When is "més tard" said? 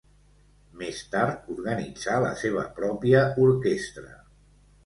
0.79-1.51